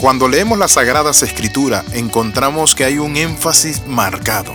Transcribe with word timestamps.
Cuando 0.00 0.28
leemos 0.28 0.58
las 0.58 0.72
Sagradas 0.72 1.22
Escrituras 1.22 1.84
encontramos 1.92 2.74
que 2.74 2.84
hay 2.84 2.98
un 2.98 3.16
énfasis 3.16 3.86
marcado 3.86 4.54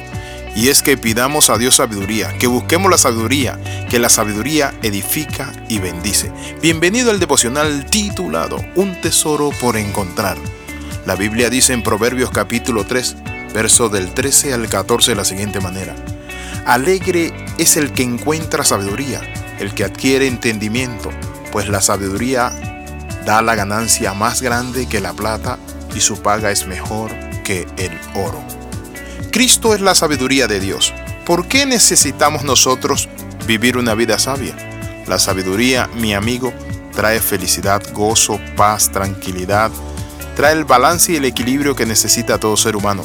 y 0.56 0.68
es 0.68 0.84
que 0.84 0.98
pidamos 0.98 1.50
a 1.50 1.58
Dios 1.58 1.76
sabiduría, 1.76 2.38
que 2.38 2.48
busquemos 2.48 2.92
la 2.92 2.98
sabiduría, 2.98 3.58
que 3.90 4.00
la 4.00 4.10
sabiduría 4.10 4.74
edifica 4.84 5.52
y 5.70 5.80
bendice. 5.80 6.32
Bienvenido 6.62 7.12
al 7.12 7.20
devocional 7.20 7.86
titulado 7.86 8.58
Un 8.76 9.00
tesoro 9.02 9.52
por 9.62 9.78
encontrar. 9.78 10.38
La 11.06 11.16
Biblia 11.16 11.50
dice 11.50 11.74
en 11.74 11.84
Proverbios 11.84 12.30
capítulo 12.32 12.86
3, 12.86 13.16
verso 13.54 13.90
del 13.90 14.14
13 14.14 14.54
al 14.54 14.68
14 14.68 15.12
de 15.12 15.16
la 15.16 15.26
siguiente 15.26 15.62
manera. 15.62 15.96
Alegre 16.66 17.34
es 17.58 17.78
el 17.78 17.94
que 17.94 18.04
encuentra 18.04 18.64
sabiduría, 18.64 19.22
el 19.60 19.74
que 19.74 19.86
adquiere 19.86 20.28
entendimiento, 20.28 21.10
pues 21.52 21.70
la 21.70 21.82
sabiduría 21.82 22.52
da 23.30 23.44
la 23.44 23.54
ganancia 23.54 24.16
más 24.16 24.42
grande 24.42 24.88
que 24.88 25.00
la 25.00 25.14
plata 25.14 25.60
y 25.96 26.00
su 26.00 26.20
paga 26.20 26.50
es 26.50 26.66
mejor 26.66 27.12
que 27.44 27.68
el 27.78 27.92
oro. 28.16 28.44
Cristo 29.32 29.76
es 29.76 29.82
la 29.82 29.94
sabiduría 29.94 30.48
de 30.48 30.60
Dios. 30.60 30.96
¿Por 31.28 31.48
qué 31.48 31.68
necesitamos 31.68 32.44
nosotros 32.44 33.08
vivir 33.46 33.78
una 33.78 33.94
vida 33.94 34.18
sabia? 34.18 34.56
La 35.06 35.20
sabiduría, 35.20 35.88
mi 35.94 36.16
amigo, 36.16 36.52
trae 36.92 37.20
felicidad, 37.20 37.84
gozo, 37.94 38.40
paz, 38.58 38.90
tranquilidad, 38.92 39.70
trae 40.36 40.54
el 40.54 40.66
balance 40.66 41.12
y 41.12 41.18
el 41.18 41.26
equilibrio 41.26 41.76
que 41.76 41.86
necesita 41.86 42.40
todo 42.40 42.58
ser 42.58 42.76
humano 42.76 43.04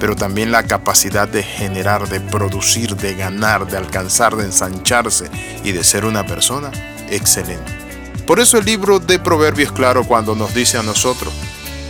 pero 0.00 0.16
también 0.16 0.52
la 0.52 0.64
capacidad 0.64 1.26
de 1.26 1.42
generar, 1.42 2.08
de 2.08 2.20
producir, 2.20 2.94
de 2.96 3.14
ganar, 3.14 3.66
de 3.66 3.78
alcanzar, 3.78 4.36
de 4.36 4.44
ensancharse 4.44 5.30
y 5.62 5.72
de 5.72 5.82
ser 5.82 6.04
una 6.04 6.26
persona 6.26 6.70
excelente. 7.08 7.83
Por 8.26 8.40
eso 8.40 8.56
el 8.56 8.64
libro 8.64 9.00
de 9.00 9.18
Proverbios 9.18 9.68
es 9.68 9.72
claro 9.72 10.04
cuando 10.04 10.34
nos 10.34 10.54
dice 10.54 10.78
a 10.78 10.82
nosotros 10.82 11.32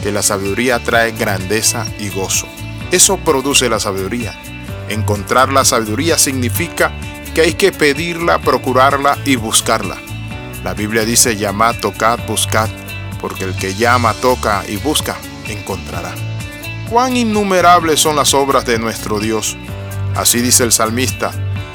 que 0.02 0.10
la 0.10 0.20
sabiduría 0.20 0.82
trae 0.82 1.12
grandeza 1.12 1.86
y 2.00 2.08
gozo. 2.08 2.48
Eso 2.90 3.18
produce 3.18 3.68
la 3.68 3.78
sabiduría. 3.78 4.34
Encontrar 4.88 5.52
la 5.52 5.64
sabiduría 5.64 6.18
significa 6.18 6.92
que 7.34 7.42
hay 7.42 7.54
que 7.54 7.70
pedirla, 7.70 8.40
procurarla 8.40 9.16
y 9.24 9.36
buscarla. 9.36 9.96
La 10.64 10.74
Biblia 10.74 11.04
dice 11.04 11.36
llamad, 11.36 11.76
tocad, 11.76 12.18
buscad, 12.26 12.68
porque 13.20 13.44
el 13.44 13.54
que 13.54 13.76
llama, 13.76 14.12
toca 14.14 14.64
y 14.66 14.76
busca, 14.76 15.16
encontrará. 15.46 16.14
Cuán 16.90 17.16
innumerables 17.16 18.00
son 18.00 18.16
las 18.16 18.34
obras 18.34 18.66
de 18.66 18.78
nuestro 18.80 19.20
Dios. 19.20 19.56
Así 20.16 20.40
dice 20.40 20.64
el 20.64 20.72
salmista, 20.72 21.30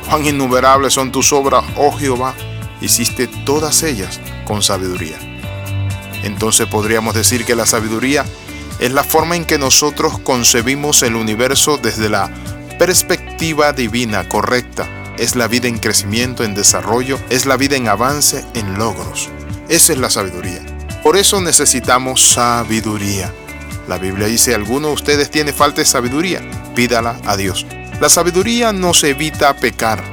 cuán 0.09 0.25
innumerables 0.25 0.93
son 0.93 1.13
tus 1.13 1.31
obras, 1.31 1.63
oh 1.77 1.91
Jehová, 1.97 2.33
hiciste 2.81 3.27
todas 3.45 3.83
ellas 3.83 4.19
con 4.49 4.63
sabiduría. 4.63 5.19
Entonces 6.23 6.65
podríamos 6.65 7.13
decir 7.13 7.45
que 7.45 7.55
la 7.55 7.67
sabiduría 7.67 8.25
es 8.79 8.91
la 8.91 9.03
forma 9.03 9.35
en 9.35 9.45
que 9.45 9.59
nosotros 9.59 10.17
concebimos 10.19 11.03
el 11.03 11.15
universo 11.15 11.77
desde 11.77 12.09
la 12.09 12.31
perspectiva 12.79 13.73
divina 13.73 14.27
correcta. 14.27 14.89
Es 15.19 15.35
la 15.35 15.47
vida 15.47 15.67
en 15.67 15.77
crecimiento, 15.77 16.43
en 16.43 16.55
desarrollo, 16.55 17.19
es 17.29 17.45
la 17.45 17.57
vida 17.57 17.75
en 17.75 17.89
avance, 17.89 18.43
en 18.55 18.79
logros. 18.79 19.29
Esa 19.67 19.93
es 19.93 19.99
la 19.99 20.09
sabiduría. 20.09 20.61
Por 21.03 21.15
eso 21.15 21.39
necesitamos 21.41 22.31
sabiduría. 22.31 23.31
La 23.87 23.99
Biblia 23.99 24.25
dice, 24.25 24.55
alguno 24.55 24.87
de 24.87 24.93
ustedes 24.95 25.29
tiene 25.29 25.53
falta 25.53 25.81
de 25.81 25.85
sabiduría, 25.85 26.41
pídala 26.73 27.19
a 27.25 27.37
Dios. 27.37 27.67
La 28.01 28.09
sabiduría 28.09 28.73
nos 28.73 29.03
evita 29.03 29.55
pecar, 29.55 30.03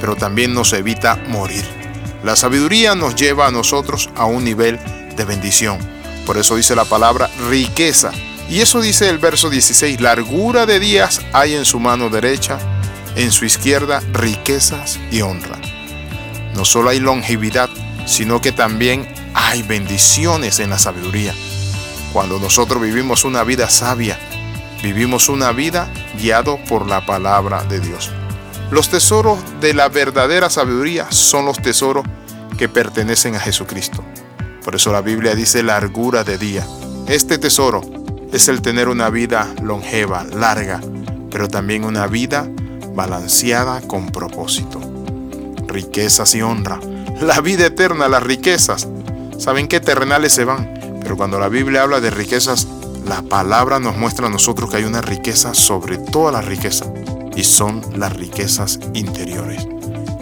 pero 0.00 0.16
también 0.16 0.54
nos 0.54 0.72
evita 0.72 1.16
morir. 1.28 1.81
La 2.22 2.36
sabiduría 2.36 2.94
nos 2.94 3.16
lleva 3.16 3.48
a 3.48 3.50
nosotros 3.50 4.10
a 4.16 4.26
un 4.26 4.44
nivel 4.44 4.78
de 5.16 5.24
bendición. 5.24 5.78
Por 6.24 6.38
eso 6.38 6.54
dice 6.56 6.76
la 6.76 6.84
palabra 6.84 7.28
riqueza. 7.50 8.12
Y 8.48 8.60
eso 8.60 8.80
dice 8.80 9.08
el 9.08 9.18
verso 9.18 9.50
16, 9.50 10.00
largura 10.00 10.66
de 10.66 10.78
días 10.78 11.20
hay 11.32 11.54
en 11.54 11.64
su 11.64 11.80
mano 11.80 12.10
derecha, 12.10 12.58
en 13.16 13.32
su 13.32 13.44
izquierda 13.44 14.00
riquezas 14.12 15.00
y 15.10 15.22
honra. 15.22 15.58
No 16.54 16.64
solo 16.64 16.90
hay 16.90 17.00
longevidad, 17.00 17.70
sino 18.06 18.40
que 18.40 18.52
también 18.52 19.08
hay 19.34 19.62
bendiciones 19.62 20.60
en 20.60 20.70
la 20.70 20.78
sabiduría. 20.78 21.34
Cuando 22.12 22.38
nosotros 22.38 22.80
vivimos 22.82 23.24
una 23.24 23.42
vida 23.42 23.68
sabia, 23.68 24.18
vivimos 24.82 25.28
una 25.28 25.50
vida 25.52 25.88
guiado 26.20 26.58
por 26.68 26.86
la 26.86 27.04
palabra 27.06 27.64
de 27.64 27.80
Dios. 27.80 28.12
Los 28.72 28.88
tesoros 28.88 29.38
de 29.60 29.74
la 29.74 29.90
verdadera 29.90 30.48
sabiduría 30.48 31.12
son 31.12 31.44
los 31.44 31.60
tesoros 31.60 32.06
que 32.56 32.70
pertenecen 32.70 33.34
a 33.34 33.38
Jesucristo. 33.38 34.02
Por 34.64 34.74
eso 34.74 34.90
la 34.92 35.02
Biblia 35.02 35.34
dice 35.34 35.62
largura 35.62 36.24
de 36.24 36.38
día. 36.38 36.66
Este 37.06 37.36
tesoro 37.36 37.82
es 38.32 38.48
el 38.48 38.62
tener 38.62 38.88
una 38.88 39.10
vida 39.10 39.46
longeva, 39.62 40.24
larga, 40.24 40.80
pero 41.30 41.48
también 41.48 41.84
una 41.84 42.06
vida 42.06 42.48
balanceada 42.94 43.82
con 43.82 44.10
propósito. 44.10 44.80
Riquezas 45.66 46.34
y 46.34 46.40
honra. 46.40 46.80
La 47.20 47.42
vida 47.42 47.66
eterna, 47.66 48.08
las 48.08 48.22
riquezas. 48.22 48.88
¿Saben 49.36 49.68
qué 49.68 49.80
terrenales 49.80 50.32
se 50.32 50.46
van? 50.46 50.98
Pero 51.02 51.18
cuando 51.18 51.38
la 51.38 51.50
Biblia 51.50 51.82
habla 51.82 52.00
de 52.00 52.10
riquezas, 52.10 52.66
la 53.06 53.20
palabra 53.20 53.80
nos 53.80 53.98
muestra 53.98 54.28
a 54.28 54.30
nosotros 54.30 54.70
que 54.70 54.78
hay 54.78 54.84
una 54.84 55.02
riqueza 55.02 55.52
sobre 55.52 55.98
toda 55.98 56.32
la 56.32 56.40
riqueza 56.40 56.86
y 57.36 57.44
son 57.44 57.82
las 57.96 58.14
riquezas 58.14 58.78
interiores. 58.94 59.66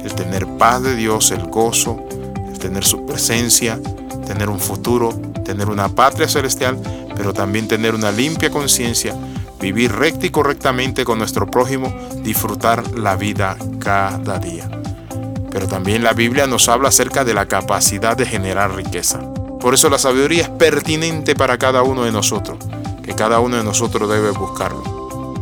El 0.04 0.14
tener 0.14 0.46
paz 0.58 0.82
de 0.82 0.94
Dios, 0.96 1.30
el 1.30 1.44
gozo, 1.44 2.04
el 2.48 2.58
tener 2.58 2.84
su 2.84 3.04
presencia, 3.06 3.78
tener 4.26 4.48
un 4.48 4.60
futuro, 4.60 5.12
tener 5.44 5.68
una 5.68 5.88
patria 5.88 6.28
celestial, 6.28 6.78
pero 7.16 7.32
también 7.32 7.68
tener 7.68 7.94
una 7.94 8.12
limpia 8.12 8.50
conciencia, 8.50 9.14
vivir 9.60 9.92
recta 9.92 10.26
y 10.26 10.30
correctamente 10.30 11.04
con 11.04 11.18
nuestro 11.18 11.50
prójimo, 11.50 11.94
disfrutar 12.22 12.96
la 12.96 13.16
vida 13.16 13.56
cada 13.78 14.38
día. 14.38 14.70
Pero 15.50 15.66
también 15.66 16.04
la 16.04 16.12
Biblia 16.12 16.46
nos 16.46 16.68
habla 16.68 16.88
acerca 16.88 17.24
de 17.24 17.34
la 17.34 17.46
capacidad 17.46 18.16
de 18.16 18.24
generar 18.24 18.74
riqueza. 18.74 19.20
Por 19.60 19.74
eso 19.74 19.90
la 19.90 19.98
sabiduría 19.98 20.44
es 20.44 20.48
pertinente 20.48 21.34
para 21.34 21.58
cada 21.58 21.82
uno 21.82 22.04
de 22.04 22.12
nosotros, 22.12 22.58
que 23.02 23.14
cada 23.14 23.40
uno 23.40 23.56
de 23.56 23.64
nosotros 23.64 24.08
debe 24.08 24.30
buscarlo. 24.30 24.99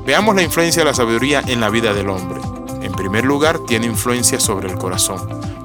Veamos 0.08 0.34
la 0.34 0.42
influencia 0.42 0.80
de 0.80 0.86
la 0.86 0.94
sabiduría 0.94 1.42
en 1.46 1.60
la 1.60 1.68
vida 1.68 1.92
del 1.92 2.08
hombre. 2.08 2.40
En 2.80 2.92
primer 2.92 3.26
lugar, 3.26 3.58
tiene 3.66 3.84
influencia 3.84 4.40
sobre 4.40 4.66
el 4.66 4.78
corazón. 4.78 5.18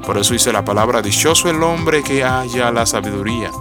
Por 0.05 0.17
eso 0.17 0.33
dice 0.33 0.51
la 0.51 0.65
palabra, 0.65 1.01
dichoso 1.01 1.49
el 1.49 1.63
hombre 1.63 2.03
que 2.03 2.25
haya 2.25 2.69
la 2.69 2.85
sabiduría. 2.85 3.51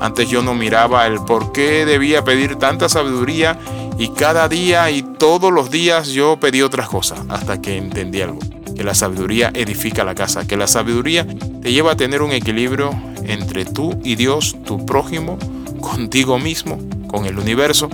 Antes 0.00 0.28
yo 0.28 0.42
no 0.42 0.54
miraba 0.54 1.08
el 1.08 1.18
por 1.24 1.50
qué 1.50 1.84
debía 1.84 2.22
pedir 2.22 2.54
tanta 2.54 2.88
sabiduría 2.88 3.58
y 3.98 4.10
cada 4.10 4.48
día 4.48 4.88
y 4.92 5.02
todos 5.02 5.52
los 5.52 5.72
días 5.72 6.10
yo 6.10 6.38
pedí 6.38 6.62
otras 6.62 6.88
cosas 6.88 7.18
hasta 7.28 7.60
que 7.60 7.76
entendí 7.76 8.22
algo. 8.22 8.38
Que 8.76 8.84
la 8.84 8.94
sabiduría 8.94 9.50
edifica 9.54 10.04
la 10.04 10.14
casa, 10.14 10.46
que 10.46 10.56
la 10.56 10.68
sabiduría 10.68 11.26
te 11.60 11.72
lleva 11.72 11.90
a 11.90 11.96
tener 11.96 12.22
un 12.22 12.30
equilibrio 12.30 12.90
entre 13.24 13.64
tú 13.64 13.98
y 14.04 14.14
Dios, 14.14 14.54
tu 14.64 14.86
prójimo, 14.86 15.36
contigo 15.80 16.38
mismo, 16.38 16.78
con 17.08 17.26
el 17.26 17.40
universo, 17.40 17.90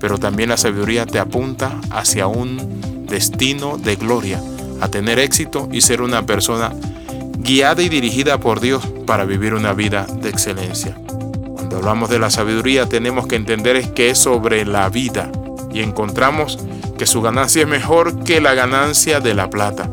pero 0.00 0.18
también 0.18 0.50
la 0.50 0.56
sabiduría 0.56 1.06
te 1.06 1.18
apunta 1.18 1.80
hacia 1.90 2.26
un 2.26 3.06
destino 3.06 3.78
de 3.78 3.96
gloria, 3.96 4.40
a 4.80 4.88
tener 4.88 5.18
éxito 5.18 5.68
y 5.72 5.80
ser 5.80 6.02
una 6.02 6.24
persona 6.24 6.72
guiada 7.38 7.82
y 7.82 7.88
dirigida 7.88 8.38
por 8.38 8.60
Dios 8.60 8.86
para 9.06 9.24
vivir 9.24 9.54
una 9.54 9.72
vida 9.72 10.06
de 10.20 10.28
excelencia. 10.28 10.96
Cuando 11.54 11.76
hablamos 11.76 12.10
de 12.10 12.18
la 12.18 12.30
sabiduría 12.30 12.88
tenemos 12.88 13.26
que 13.26 13.36
entender 13.36 13.92
que 13.94 14.10
es 14.10 14.18
sobre 14.18 14.64
la 14.64 14.88
vida 14.88 15.30
y 15.72 15.80
encontramos 15.80 16.58
que 16.96 17.06
su 17.06 17.22
ganancia 17.22 17.62
es 17.62 17.68
mejor 17.68 18.24
que 18.24 18.40
la 18.40 18.54
ganancia 18.54 19.20
de 19.20 19.34
la 19.34 19.50
plata. 19.50 19.90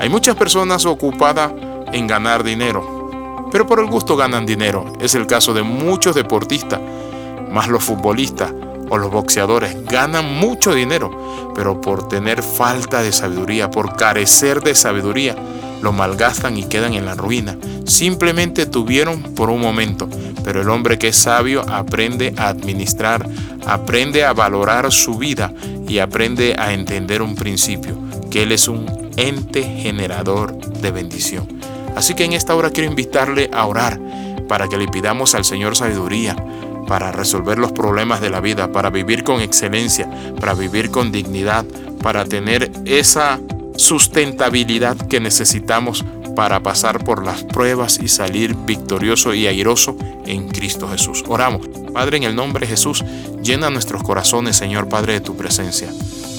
Hay 0.00 0.08
muchas 0.08 0.36
personas 0.36 0.84
ocupadas 0.84 1.52
en 1.92 2.06
ganar 2.06 2.42
dinero, 2.42 3.48
pero 3.50 3.66
por 3.66 3.80
el 3.80 3.86
gusto 3.86 4.16
ganan 4.16 4.46
dinero. 4.46 4.92
Es 5.00 5.14
el 5.14 5.26
caso 5.26 5.54
de 5.54 5.62
muchos 5.62 6.14
deportistas, 6.14 6.80
más 7.50 7.68
los 7.68 7.84
futbolistas 7.84 8.52
o 8.92 8.98
los 8.98 9.10
boxeadores, 9.10 9.74
ganan 9.86 10.34
mucho 10.34 10.74
dinero, 10.74 11.50
pero 11.54 11.80
por 11.80 12.08
tener 12.08 12.42
falta 12.42 13.02
de 13.02 13.10
sabiduría, 13.10 13.70
por 13.70 13.96
carecer 13.96 14.60
de 14.60 14.74
sabiduría, 14.74 15.34
lo 15.80 15.92
malgastan 15.92 16.58
y 16.58 16.64
quedan 16.64 16.92
en 16.92 17.06
la 17.06 17.14
ruina. 17.14 17.56
Simplemente 17.86 18.66
tuvieron 18.66 19.22
por 19.34 19.48
un 19.48 19.62
momento, 19.62 20.10
pero 20.44 20.60
el 20.60 20.68
hombre 20.68 20.98
que 20.98 21.08
es 21.08 21.16
sabio 21.16 21.64
aprende 21.70 22.34
a 22.36 22.48
administrar, 22.48 23.26
aprende 23.66 24.26
a 24.26 24.34
valorar 24.34 24.92
su 24.92 25.16
vida 25.16 25.54
y 25.88 25.98
aprende 25.98 26.54
a 26.58 26.74
entender 26.74 27.22
un 27.22 27.34
principio, 27.34 27.96
que 28.30 28.42
Él 28.42 28.52
es 28.52 28.68
un 28.68 28.84
ente 29.16 29.62
generador 29.62 30.54
de 30.54 30.90
bendición. 30.90 31.48
Así 31.96 32.12
que 32.12 32.24
en 32.24 32.34
esta 32.34 32.54
hora 32.54 32.68
quiero 32.68 32.90
invitarle 32.90 33.48
a 33.54 33.64
orar 33.64 33.98
para 34.48 34.68
que 34.68 34.76
le 34.76 34.86
pidamos 34.86 35.34
al 35.34 35.46
Señor 35.46 35.76
sabiduría 35.76 36.36
para 36.92 37.10
resolver 37.10 37.58
los 37.58 37.72
problemas 37.72 38.20
de 38.20 38.28
la 38.28 38.40
vida, 38.40 38.70
para 38.70 38.90
vivir 38.90 39.24
con 39.24 39.40
excelencia, 39.40 40.06
para 40.38 40.52
vivir 40.52 40.90
con 40.90 41.10
dignidad, 41.10 41.64
para 42.02 42.26
tener 42.26 42.70
esa 42.84 43.40
sustentabilidad 43.76 44.98
que 45.08 45.18
necesitamos 45.18 46.04
para 46.36 46.62
pasar 46.62 47.02
por 47.02 47.24
las 47.24 47.44
pruebas 47.44 47.98
y 47.98 48.08
salir 48.08 48.54
victorioso 48.66 49.32
y 49.32 49.46
airoso 49.46 49.96
en 50.26 50.48
Cristo 50.48 50.86
Jesús. 50.86 51.24
Oramos. 51.26 51.66
Padre, 51.94 52.18
en 52.18 52.24
el 52.24 52.36
nombre 52.36 52.66
de 52.66 52.72
Jesús, 52.72 53.02
llena 53.42 53.70
nuestros 53.70 54.02
corazones, 54.02 54.56
Señor 54.56 54.90
Padre, 54.90 55.14
de 55.14 55.20
tu 55.22 55.34
presencia. 55.34 55.88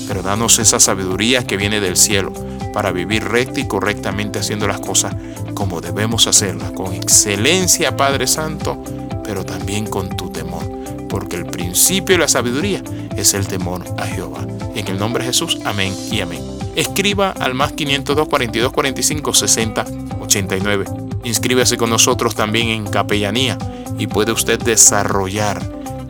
Pero 0.08 0.22
danos 0.22 0.60
esa 0.60 0.80
sabiduría 0.80 1.48
que 1.48 1.58
viene 1.58 1.80
del 1.80 1.98
cielo 1.98 2.32
para 2.74 2.92
vivir 2.92 3.24
recta 3.24 3.60
y 3.60 3.68
correctamente 3.68 4.38
haciendo 4.38 4.68
las 4.68 4.82
cosas 4.82 5.16
como 5.56 5.82
debemos 5.82 6.28
hacerlas, 6.28 6.74
con 6.74 6.94
excelencia, 6.94 7.98
Padre 7.98 8.28
Santo, 8.28 8.84
pero 9.24 9.44
también 9.44 9.86
con 9.86 10.10
tu 10.16 10.30
temor, 10.30 10.64
porque 11.10 11.36
el 11.36 11.46
principio 11.46 12.16
de 12.16 12.20
la 12.20 12.28
sabiduría 12.28 12.84
es 13.16 13.34
el 13.34 13.48
temor 13.48 13.84
a 13.98 14.06
Jehová. 14.06 14.46
En 14.76 14.88
el 14.88 14.98
nombre 14.98 15.24
de 15.24 15.30
Jesús, 15.30 15.60
amén 15.66 15.94
y 16.12 16.22
amén. 16.22 16.42
Escriba 16.76 17.32
al 17.32 17.54
más 17.54 17.74
502 17.74 18.28
42 18.28 18.72
45 18.72 19.34
60 19.34 19.86
89. 20.22 20.86
Inscríbase 21.24 21.78
con 21.78 21.90
nosotros 21.90 22.36
también 22.36 22.70
en 22.70 22.86
capellanía 22.86 23.58
y 23.98 24.08
puede 24.08 24.32
usted 24.32 24.60
desarrollar 24.60 25.62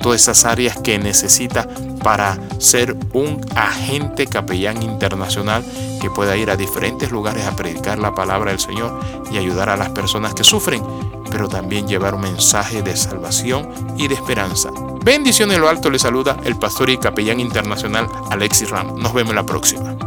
todas 0.04 0.22
esas 0.22 0.46
áreas 0.46 0.78
que 0.78 1.00
necesita 1.00 1.68
para 2.04 2.38
ser 2.60 2.96
un 3.14 3.42
agente 3.56 4.28
capellán 4.28 4.84
internacional 4.84 5.64
que 6.00 6.12
pueda 6.12 6.36
ir 6.36 6.52
a 6.52 6.58
diferentes 6.58 7.10
lugares 7.10 7.46
a 7.46 7.56
predicar 7.56 7.98
la 7.98 8.14
palabra 8.14 8.52
del 8.52 8.60
Señor 8.60 9.00
y 9.32 9.38
ayudar 9.38 9.70
a 9.70 9.78
las 9.78 9.90
personas 9.90 10.36
que 10.36 10.44
sufren, 10.44 10.84
pero 11.32 11.48
también 11.48 11.88
llevar 11.88 12.14
un 12.14 12.22
mensaje 12.22 12.84
de 12.84 12.96
salvación 12.96 13.70
y 13.98 14.10
de 14.10 14.16
esperanza. 14.16 14.70
Bendiciones 15.04 15.56
en 15.56 15.62
lo 15.62 15.70
alto 15.70 15.90
le 15.90 16.00
saluda 16.00 16.38
el 16.44 16.58
pastor 16.58 16.90
y 16.90 16.98
capellán 16.98 17.40
internacional 17.40 18.08
Alexis 18.30 18.70
Ram. 18.70 18.98
Nos 18.98 19.14
vemos 19.14 19.34
la 19.34 19.46
próxima. 19.46 20.03